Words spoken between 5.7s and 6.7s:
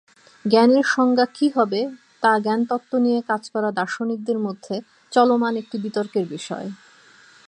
বিতর্কের বিষয়।